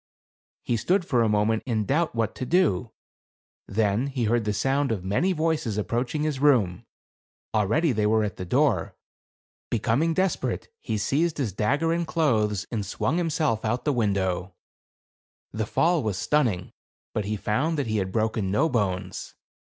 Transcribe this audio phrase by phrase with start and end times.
[0.63, 2.91] He stood for a moment in doubt what to do;
[3.67, 6.87] then he heard the sound of many voices approaching his room;
[7.53, 8.95] already they were at the door.
[9.69, 14.55] Becoming desperate, he seized his dagger and clothes, and swung himself out of the window.
[15.51, 16.73] The fall was stunning;
[17.13, 19.35] but he found that he had broken no bones.